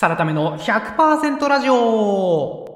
[0.00, 2.69] さらための100%ラジオ。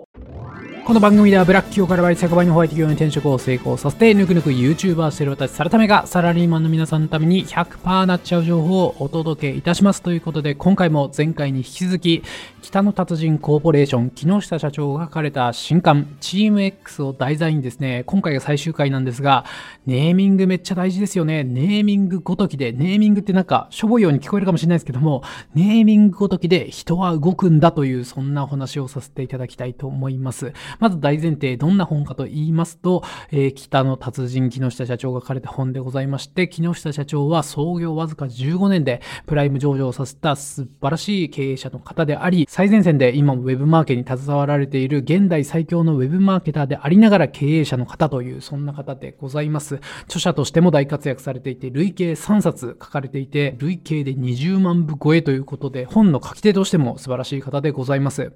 [0.87, 10.03] この番組ではブラック企業から割り100倍のホワイト企業に転職を成功させて、ぬくぬく YouTuber してる私、サラタメがサラリーマンの皆さんのために100%なっちゃう情報をお届けいたします。
[10.03, 12.23] ということで、今回も前回に引き続き、
[12.61, 19.47] 北の達人コーポレーション木下社長が書かれた新刊、チーム X を題材にですね、今回が最終回なんですが、
[19.87, 21.45] ネーミングめっちゃ大事ですよね。
[21.45, 25.23] ネーミングごときで、ネーミングってなんか、しょぼいように聞こえるかもしれないですけども、
[25.55, 30.53] ネーミングごときで人は動くんだという、そんなお話をさせていただきたいと思います。
[30.79, 49.81] まず大前提、どんな本かと言いますと、えー、北の達人木下社長が書かれた本でございまして、木下社長は創業わずか15年でプライム上場させた素晴らしい経営者の方であり、最前線で今もウェブマーケに携わられている現代最強のウェブマーケターでありながら経営者の方という、そんな方でございます。
[50.05, 58.33] 著者としても大活躍されていて、累計3冊書かれていて、累計で20万部超えということで、本の書き手としても素晴らしい方でございます。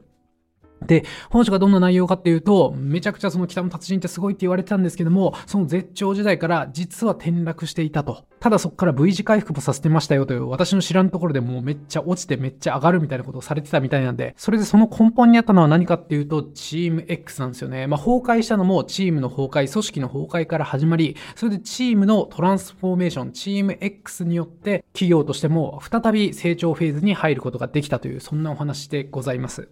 [0.86, 8.24] で、本書がどんな内容かっていうと、めちゃくちゃその北の達人ってすごいって言われてたんですけども、その絶頂時代から実は転落していたと。
[8.40, 17.86] ただそこから V 字回復もさせてましたよという、私の知らんところでもうめっちゃ落ちてめっちゃ上がるみたいなことをされてたみたいなんで、それでその根本にあったのは何かっていうと、チーム X なんですよね。
[17.86, 29.68] まあ、崩壊したのもチームの崩壊、組織の崩壊から始まり、それでチームのトランスフォーメーション、チーム X によって企業としても再び成長フェーズに入ることができたという、そんなお話でございます。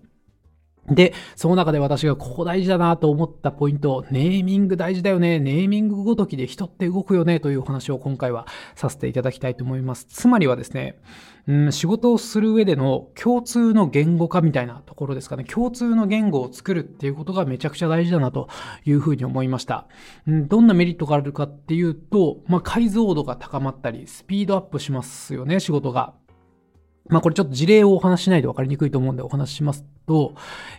[0.88, 10.04] で、その中で私がここ大事だなと思ったポイント、ネーミング大事だよね、ネーミングごときで人って動くよねというお話を今回はさせていただきたいと思います。
[10.04, 10.98] つまりはですね、
[11.48, 15.44] うん、仕事をする上での共通の言語化みたいなところですかね。
[15.44, 18.48] 共通の言語を作るっていうことがめちゃくちゃ大事だなと
[18.84, 19.86] いうふうに思いました。
[20.26, 26.14] うん、どんなメリットがあるかっていうと、まあ、解像度が高まったり、スピードアップしますよね、仕事が。
[27.08, 30.34] まあこれちょっと事例をお話しないと分かりにくいと思うんでお話ししますと、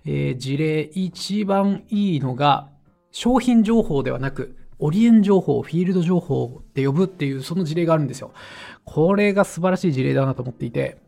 [0.06, 2.70] えー、事例一番いいのが、
[3.12, 8.32] 商品情報ではなく、オリエン情報、フィールド情報って呼ぶっていうその事例があるんですよ。
[8.84, 11.02] これが素晴らしい事例だなと思っていて、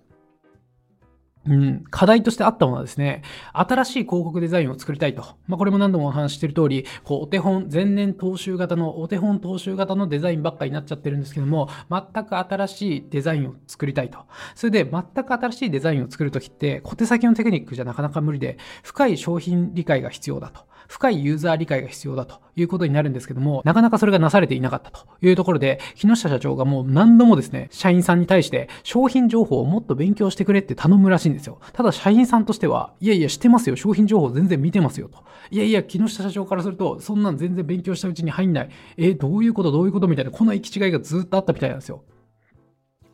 [1.49, 3.23] うん、課題としてあったものはですね、
[3.53, 5.23] 新しい広告デザインを作りたいと。
[5.47, 14.19] まあ、これも何度もお話ししている通り、こう、お手本、前年踏襲型の、お手本踏襲型のデザインばっかになっちゃってるんですけども、全く新しいデザインを作りたいと。
[14.53, 20.69] それで、全く新しいデザインを作るときって、小手先のテクニックじゃなかなか無理で、深い商品理解が必要だと。
[20.89, 31.59] 深いユーザー理解が必要だということになるんですけども、なかなかそれがなされていなかったというところで、木下社長がもう何度もですね、社員さんに対して商品情報をもっと勉強してくれって頼むらしいんですよ。
[31.73, 33.75] ただ社員さんとしては、いやいや、してますよ。
[33.75, 35.19] 商品情報全然見てますよと。
[35.51, 38.69] いやいや、木下社長からすると、そんなん全然勉強したうちに入んない。
[38.97, 42.01] えどういうことどういうことみたいな、この行き違いがずっとあったみたいなんですよ。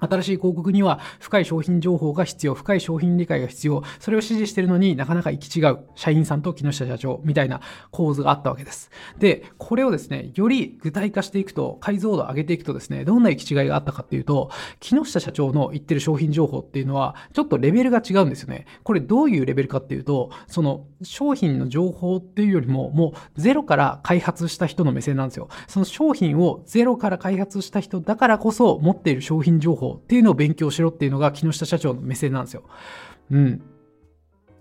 [0.08, 7.62] 新しい広告には深い商品情報が必要、深い商品理解が必要、それを指示してるのになかなか行き違う社員さんと木下社長みたいな
[7.92, 8.92] 構図があったわけです。
[9.20, 14.50] で、これをですね、より具体化していくと、解像度を上げていくとですね、どんな行き違いがあったかっていうと、
[14.80, 18.66] 木下社長の言ってる商品情報っていうのは、ちょっとレベルが違うんですよね。
[18.84, 25.50] これどういうレベルかっていうと、その商品の情報っていうよりも、もうゼロから開発した人の目線なんですよ。
[25.68, 32.64] その商品をゼロから開発した人だからこそ持っている商品情報っていうのを勉強しろっていうのが木下社長の目線なんですよ。
[33.32, 33.62] うん。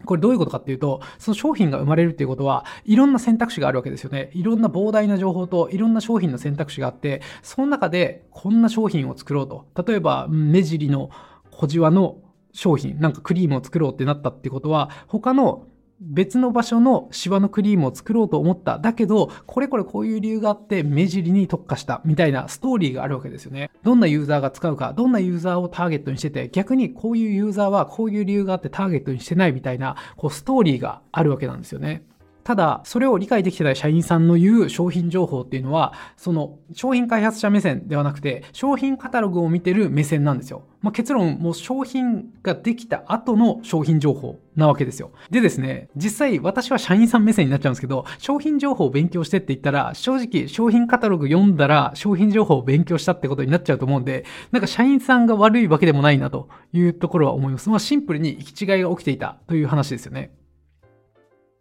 [0.04, 4.30] これどういうことかっていうと、その商品が生まれるっていうことは、いろんな選択肢があるわけですよね。
[4.34, 9.66] いろんな膨大な情報といろんな商品の選択肢があって、その中でこんな商品を作ろうと。
[9.86, 11.10] 例えば、目尻の
[11.50, 12.18] 小じわの
[12.52, 15.66] 商品、なんかクリームを作ろうってなったってことは、他の
[16.00, 18.78] 別の場所のシワのクリームを作ろうと思った。
[18.78, 23.71] だけど、これこれこういう理由があって目尻に特化したみたいなストーリーがあるわけですよね。
[23.82, 32.05] どんなユーザーが使うか、どんなユーザーをターゲットにしてて、逆にこういうユーザーはこういう理由があってターゲットにしてないみたいな、こうストーリーがあるわけなんですよね。
[32.44, 40.65] ただ、それを理解できてない社員さんの言う商品情報っていうのは、その商品開発者目線ではなくて、商品カタログを見てる目線なんですよ。
[40.82, 45.12] まあ、結論、もう商品ができた後の商品情報なわけですよ。
[45.31, 57.70] でですね、実際私は社員さん目線になっちゃうんですけど、商品情報を勉強してって言ったら、正直商品カタログ読んだら商品情報を勉強したってことになっちゃうと思うんで、なんか社員さんが悪いわけでもないなというところは思います。
[57.70, 60.44] まあシンプルに行き違いが起きていたという話ですよね。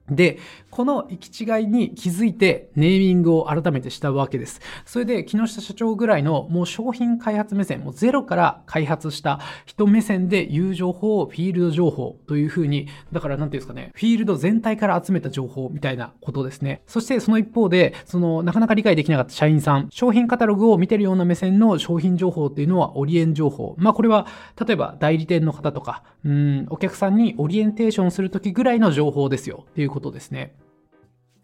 [0.09, 0.38] で、
[0.69, 4.59] この行き違いに気づいてネーミングを改めてしたわけです。
[4.85, 16.81] それで木下社長ぐらいのもう商品開発目線、もうゼロから開発した人目線で言う情報をフィールド情報というふうに、だからなんていうんですかね、フィールド全体から集めた情報みたいなことですね。
[16.88, 23.75] そしてその一方で、そのなかなか理解できなかった社員さん、商品カタログを見てるような目線の商品情報っていうのはオリエン情報。
[23.77, 24.27] まあこれは
[24.59, 30.55] 例えば代理店の方とか、うん、お客さんにオリエンテーションするときぐらいの情報ですよっていうことですね。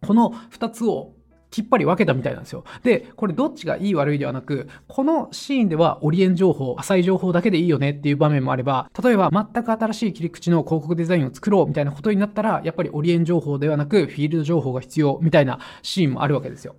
[0.05, 1.13] この2つを
[1.51, 2.63] きっぱり分けたみたいなんですよ。
[2.83, 16.75] で、これどっちがいい悪いではなく、このシーンではオリエン情報、浅い情報だけでいいよねっていう場面もあれば、例えば全く新しい切り口の広告デザインを作ろうみたいなことになったら、やっぱりオリエン情報ではなく、フィールド情報が必要みたいなシーンもあるわけですよ。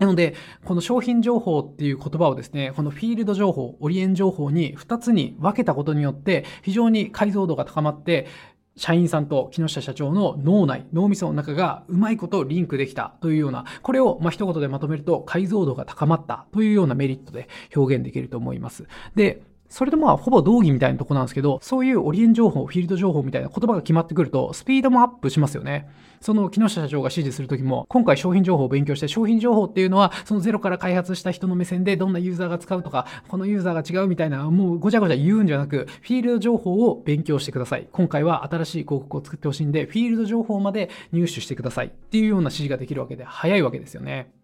[0.00, 8.26] なので、この商品情報っていう言葉をですね、このフィールド情報、オリエン情報に2つに分けたことによって、非常に解像度が高まって、
[8.80, 18.86] 社員さんと木下社長の脳内、脳みその中がうまいことリンクできたというような、これをま一言でまとめると解像度が高まったというようなメリットで表現できると思います。
[19.14, 25.88] で、それとまあ、ほぼ同義みたいなとこなんですけど、そういうオリエン情報、フィールド情報みたいな言葉が決まってくると、スピードもアップしますよね。
[26.20, 37.88] その木下社長が指示するときも、今回商品情報を勉強して、商品情報っていうのは、そのゼロから開発した人の目線で、どんなユーザーが使うとか、このユーザーが違うみたいな、もうごちゃごちゃ言うんじゃなく、フィールド情報を勉強してください。
[37.92, 41.86] 今回は新しい広告を作ってほしいんで、フィールド情報まで入手してください。
[41.86, 44.39] っていうような指示ができるわけで、早いわけですよね。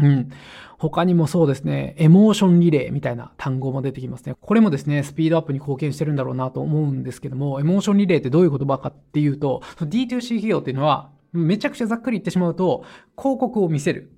[0.00, 0.30] うん。
[0.78, 4.36] 他にもそうですね、エモーションリレーみたいな単語も出てきますね。
[4.40, 12.84] これもですね、スピードアップに貢献してるんだろうなと思うんですけども、エモーションリレーってどういう言葉かっていうと、D2C 費用っていうのは、めちゃくちゃざっくり言ってしまうと、
[13.16, 14.12] 広告を見せる。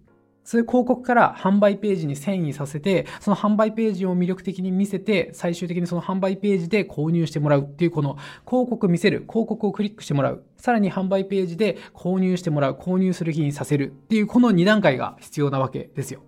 [0.51, 8.17] そういう広告から販売ページに遷移させて、その販売ページを魅力的に見せて、最終的にその販売ページで購入してもらうっていう、この
[8.49, 16.21] 広告見せる、広告をクリックしてもらう、さらに販売ページで購入してもらう、購入する日にさせるっていう、この2段階が必要なわけですよ。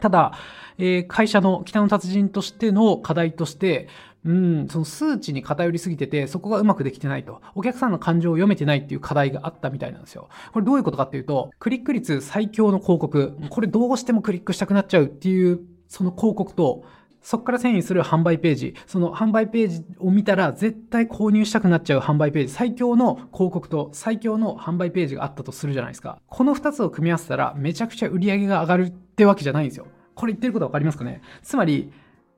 [0.00, 0.32] ただ、
[0.78, 3.86] えー、会社の北の達人としての課題として、
[4.24, 7.40] うん、その数値に偏りすぎてて、そこがうまくできてないと。
[7.54, 10.28] お客さんの感情を読めてないっていう課題があったみたいなんですよ。
[10.52, 13.36] これどういうことかっていうと、クリック率最強の広告。
[13.50, 16.84] これどうしてもクリックしたくなっちゃうっていう、その広告と、
[17.20, 18.74] そこから遷移する販売ページ。
[18.86, 22.52] その販売ページを見たら絶対購入したくなっちゃう販売ページ。
[22.52, 26.18] 最強の広告と最強の販売ページがあったとするじゃないですか。
[26.26, 29.86] この2つを組み合わせたらめちゃくちゃ売り上げが上がるってわけじゃないんですよ。
[30.16, 31.22] これ言ってることわかりますかね？
[31.42, 31.92] つまり、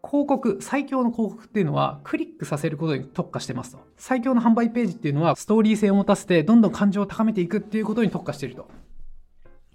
[0.06, 3.78] 広告、最強の広告っていうのはクリックさせることに特化してますと。
[3.96, 8.68] 最強の販売ページっていうのはストーリー性を持たせてどんどん感情を高めていくっていうことに特化してると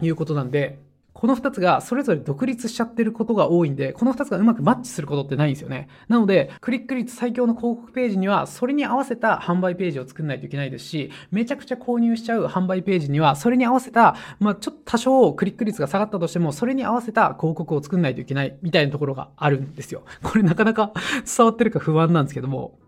[0.01, 0.79] いうことなんで、
[1.19, 5.89] この2つがそれぞれ独立しちゃってることが多いんで、この2つがうまくマッチすることってないんですよね。
[6.07, 20.03] なので、クリック率最強の広告ページには、それに合わせた販売ページを作んないといけないですし、めちゃくちゃ購入しちゃう販売ページには、それに合わせた、まあ、ちょっと多少クリック率が下がったとしても、それに合わせた広告を作んないといけないみたいなところがあるんですよ。
[20.23, 20.93] これなかなか
[21.37, 22.79] 伝わってるか不安なんですけども、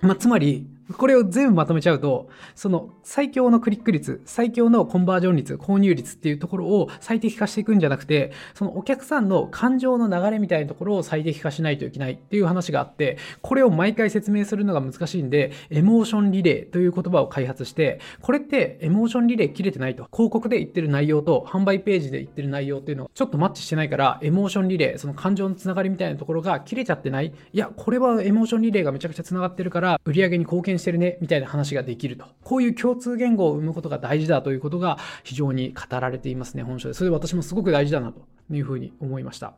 [0.00, 20.08] まあ、つまり、これを全部まとめちゃうと、その最強のクリック率、最強のコンバージョン率、購入率っていうところを最適化していくんじゃなくて、そのお客さんの感情の流れみたいなところを最適化しないといけないっていう話があって、これを毎回説明するのが難しいんで、エモーションリレーという言葉を開発して、これってエモーションリレー切れてないと。
[20.12, 27.32] 広告で言ってる内容と販売ページで言ってる内容っていうのはちょっとマッチしてないから、エモーションリレー、その感情のつながりみたいなところが切れちゃってない。
[27.52, 32.26] いや、これはエモーションリレーがめちゃくちゃつながってるから、売り上げに貢献してるね、みたいな話ができると。
[32.42, 36.94] こういう共通言語を生むことが大事だということが非常に語られていますね、本書で。
[36.94, 38.20] それで私もすごく大事だなと
[38.50, 39.54] いうふうに思いました。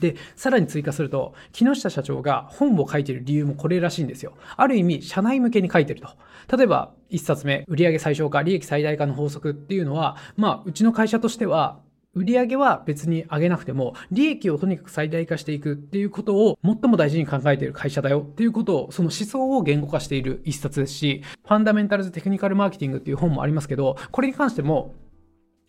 [0.00, 4.34] で、さらに追加すると、木下社長が本を書いている理由もこれらしいんですよ。
[4.56, 6.08] ある意味、社内向けに書いてると。
[6.56, 11.80] 例えば、1冊目、売上最小化、利益最大化の法則っていうのは、まあ、うちの会社としては、
[12.16, 24.94] 売上は別に上げなくても、利益をとにかく最大化していくっていうことを最も大事に考えている会社だよっていうことを、その思想を言語化している一冊ですし、ファンダメンタルズ・テクニカル・マーケティングっていう本もありますけど、これに関しても、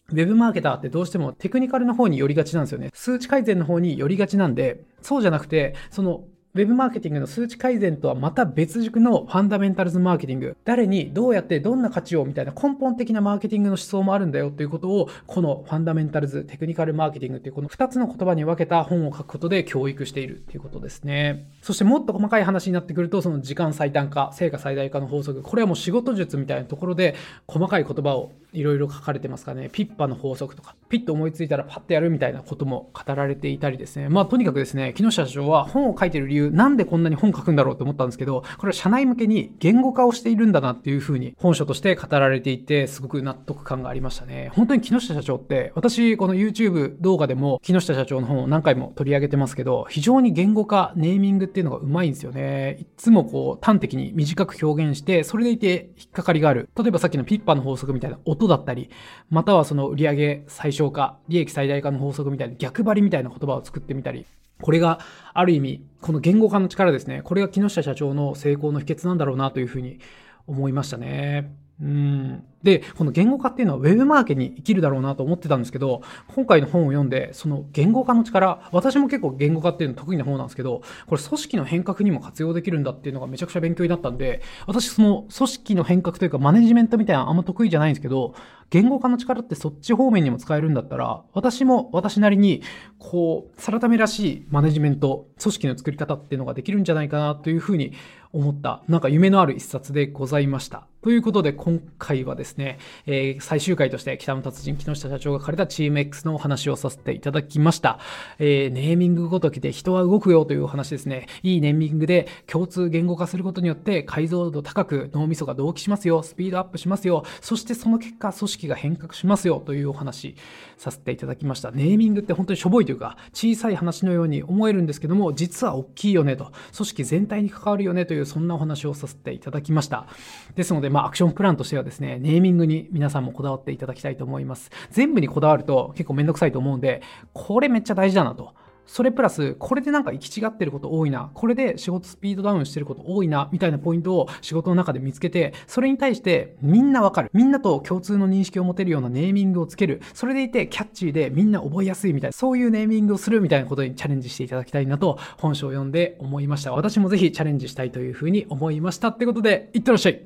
[0.09, 2.91] ウェブマーケターってどうしてもテクニカルの方に寄りがちなんですよね。
[2.93, 6.23] 数値改善の方に寄りがちなんで、そうじゃなくて、その
[6.57, 10.57] ウェブマーケティングの数値改善とはまた別軸のファンダメンタルズマーケティング。
[10.65, 21.47] 誰にどうやってどんな価値をみたいな根本的なマーケティングの思想もあるんだよということを、このファンダメンタルズ、テクニカルマーケティングっていうこの2つの言葉に分けた本を書くことで教育しているっていうことですね。
[21.61, 25.43] そしてもっと細かい話になってくると、その時間最短化、成果最大化の法則。
[25.43, 27.13] これはもう仕事術みたいなところで
[27.45, 29.69] 細かい言葉をいろいろ書かれてますかね。
[29.71, 34.09] ピッパの法則とか、ピッと思いついたらパッとやるみたいなことも語られていたりですね。
[34.09, 44.51] まあとにかくですね、木下社長は本を書いてる理由、なんでこんなに本書くんだろうと思ったんですけど、これは社内向けに言語化をしているんだなっていうふうに本書として語られていて、すごく納得感がありましたね。
[44.53, 52.77] 本当に木下社長って、私、この YouTube 動画でも木下社長の本を何回も取り上げてますけど、非常に言語化、ネーミングっていうのがうまいんですよね。
[52.81, 56.69] いつもこう端的に短く表現して、それでいて引っかかりがある。
[56.77, 58.89] 例えばさっきのピッパーの法則みたいな音だったり、
[59.29, 64.25] またはその売上最小化、利益最大化の法則みたいな逆張りみたいな言葉を作ってみたり、
[64.61, 64.99] これが
[65.33, 67.21] ある意味、この言語化の力ですね。
[67.23, 69.99] これが木下社長の成功の秘訣なんだろうなというふうに
[70.47, 71.55] 思いましたね。
[71.81, 72.43] うん。
[72.63, 76.01] で、この言語化っていうのは Web マーケに生きるだろうなと思ってたんですけど、
[76.33, 88.33] 今回の本を読んで、その言語化の力、私も結構言語化っていうの得意な方なんですけど、これ組織の変革にも活用できるんだっていうのがめちゃくちゃ勉強になったんで、私その組織の変革というかマネジメントみたいなのあんま得意じゃないんですけど、
[88.69, 92.61] 言語化の力ってそっち方面にも使えるんだったら、私も私なりに、
[92.99, 97.93] こう、サラタメらしいマネジメント、組織の作り方っていうのができるんじゃないかなというふうに
[98.33, 100.85] 思った、なんか夢のある一冊でございました。
[101.01, 107.99] ということで、今回はですね、ですねえー、最終回として北の達人木下社長が書かれたチーム X のお話をさせていただきました。
[108.39, 111.27] えー、ネーミングごときで人は動くよというお話ですね。
[111.43, 120.35] いいネーミングで共通言語化することによって解像度高く脳みそが同期しますよ、スピードアップしますよ、そしてその結果組織が変革しますよというお話
[120.77, 121.71] させていただきました。
[121.71, 130.07] ネーミングって本当にしょぼいというか小さい話のように思えるんですけども、実は大きいよねと、組織全体に関わるよねというそんなお話をさせていただきました。
[130.55, 134.71] ですので、まあ、アクションプランとしてはですね、ネーーミングに皆さんもこだわっていただきたいと思います。
[134.91, 137.01] 全部にこだわると結構めんどくさいと思うんで、
[137.33, 138.53] これめっちゃ大事だなと。
[138.87, 147.29] それプラス、これでなんか行き違ってること多いな、これで仕事スピードダウンしてること多いな、みたいなポイントを仕事の中で見つけて、それに対してみんなわかる。
[147.33, 150.01] みんなと共通の認識を持てるようなネーミングをつける。
[150.13, 156.71] それでいてキャッチーでみんな覚えやすいみたいな、そういうネーミングをするみたいなことにチャレンジしていただきたいなと、本書を読んで思いました。
[156.71, 159.09] 私もぜひチャレンジしたいというふうに思いました。
[159.09, 160.25] ってことで、いってらっしゃい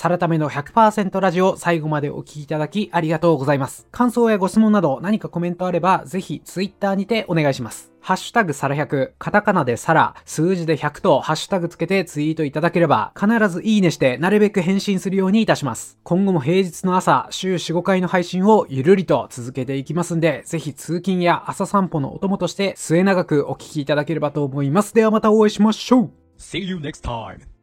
[0.00, 3.86] サラタメの100%ラジオ最後までお聞きいただきありがとうございます。
[3.90, 7.92] 感想やご質問など何かコメントあればぜひツイッターにてお願いします。
[8.00, 15.98] ハッシュタグサラ100、カタカナでサラ、数字で100とハッシュタグつけてツイートいただければ必ずいいねしてなるべく返信するようにいたします。
[16.02, 24.94] 今後も平日の朝、週4、5回の配信をゆるりと続けていきますんで、ぜひ通勤や朝散歩のお供として末永くお聞きいただければと思います。
[24.94, 27.59] ではまたお会いしましょう See you next time.